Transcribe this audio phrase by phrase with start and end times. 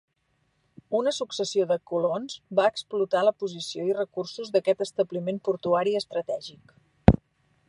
[0.99, 6.79] Una successió de colons va explotar la posició i recursos d'aquest establiment portuari estratègic.